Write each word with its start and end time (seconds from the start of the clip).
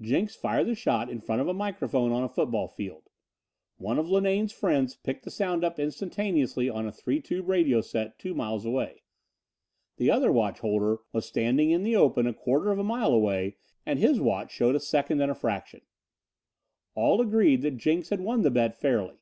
Jenks 0.00 0.34
fired 0.34 0.66
the 0.66 0.74
shot 0.74 1.08
in 1.08 1.20
front 1.20 1.40
of 1.40 1.46
a 1.46 1.54
microphone 1.54 2.10
on 2.10 2.24
a 2.24 2.28
football 2.28 2.66
field. 2.66 3.10
One 3.76 3.96
of 3.96 4.10
Linane's 4.10 4.52
friends 4.52 4.96
picked 4.96 5.22
the 5.24 5.30
sound 5.30 5.62
up 5.62 5.78
instantaneously 5.78 6.68
on 6.68 6.84
a 6.84 6.90
three 6.90 7.20
tube 7.20 7.48
radio 7.48 7.80
set 7.80 8.18
two 8.18 8.34
miles 8.34 8.64
away. 8.64 9.04
The 9.96 10.10
other 10.10 10.32
watch 10.32 10.58
holder 10.58 10.98
was 11.12 11.26
standing 11.26 11.70
in 11.70 11.84
the 11.84 11.94
open 11.94 12.26
a 12.26 12.34
quarter 12.34 12.72
of 12.72 12.80
a 12.80 12.82
mile 12.82 13.12
away 13.12 13.54
and 13.86 14.00
his 14.00 14.18
watch 14.18 14.50
showed 14.50 14.74
a 14.74 14.80
second 14.80 15.20
and 15.20 15.30
a 15.30 15.34
fraction. 15.36 15.82
All 16.96 17.16
hands 17.18 17.28
agreed 17.28 17.62
that 17.62 17.76
Jenks 17.76 18.08
had 18.08 18.20
won 18.20 18.42
the 18.42 18.50
bet 18.50 18.74
fairly. 18.80 19.20